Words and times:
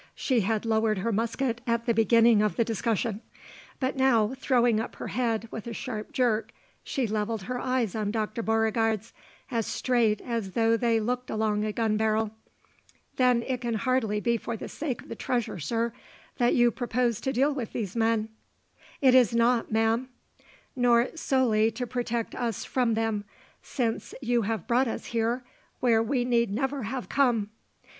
She 0.15 0.39
had 0.39 0.65
lowered 0.65 0.97
her 0.97 1.11
musket 1.11 1.61
at 1.67 1.85
the 1.85 1.93
beginning 1.93 2.41
of 2.41 2.55
the 2.55 2.65
discussion; 2.65 3.21
but 3.79 3.95
now, 3.95 4.33
throwing 4.35 4.79
up 4.79 4.95
her 4.95 5.09
head 5.09 5.47
with 5.51 5.67
a 5.67 5.73
sharp 5.73 6.11
jerk, 6.11 6.53
she 6.83 7.05
levelled 7.05 7.43
her 7.43 7.59
eyes 7.59 7.93
on 7.93 8.09
Dr. 8.09 8.41
Beauregard's, 8.41 9.13
as 9.51 9.67
straight 9.67 10.19
as 10.21 10.53
though 10.53 10.75
they 10.75 10.99
looked 10.99 11.29
along 11.29 11.63
a 11.63 11.71
gun 11.71 11.97
barrel. 11.97 12.31
"Then 13.17 13.43
it 13.43 13.61
can 13.61 13.75
hardly 13.75 14.19
be 14.19 14.37
for 14.37 14.57
the 14.57 14.67
sake 14.67 15.03
of 15.03 15.07
the 15.07 15.15
treasure, 15.15 15.59
sir, 15.59 15.93
that 16.39 16.55
you 16.55 16.71
propose 16.71 17.21
to 17.21 17.31
deal 17.31 17.53
with 17.53 17.71
these 17.71 17.95
men." 17.95 18.29
"It 19.01 19.13
is 19.13 19.35
not, 19.35 19.71
ma'am." 19.71 20.09
"Nor 20.75 21.15
solely 21.15 21.69
to 21.73 21.85
protect 21.85 22.33
us 22.33 22.65
from 22.65 22.95
them, 22.95 23.23
since 23.61 24.15
you 24.19 24.41
have 24.41 24.65
brought 24.65 24.87
us 24.87 25.05
here, 25.05 25.43
where 25.79 26.01
we 26.01 26.25
need 26.25 26.49
never 26.51 26.81
have 26.81 27.07
come." 27.07 27.51